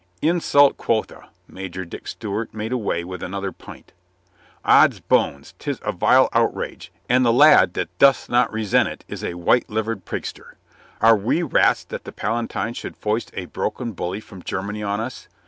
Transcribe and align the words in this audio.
"Insult, 0.23 0.77
quotha!" 0.77 1.29
Major 1.47 1.85
Dick 1.85 2.07
Stewart 2.07 2.55
made 2.55 2.71
away 2.71 3.03
with 3.03 3.21
another 3.21 3.51
pint. 3.51 3.93
"Ods 4.65 4.99
bones, 4.99 5.53
'tis 5.59 5.79
a 5.83 5.91
vile 5.91 6.27
outrage, 6.33 6.91
and 7.07 7.23
the 7.23 7.31
lad 7.31 7.75
that 7.75 7.95
doth 7.99 8.27
not 8.27 8.51
resent 8.51 8.89
it 8.89 9.05
is 9.07 9.23
a 9.23 9.35
white 9.35 9.69
livered 9.69 10.03
prigpter. 10.03 10.55
Are 11.01 11.15
we 11.15 11.43
rats 11.43 11.83
that 11.83 12.05
the 12.05 12.11
Palatine 12.11 12.73
should 12.73 12.97
foist 12.97 13.29
a 13.35 13.45
broken 13.45 13.91
bully 13.91 14.21
from 14.21 14.41
Germany 14.41 14.81
on 14.81 14.99
us 14.99 15.27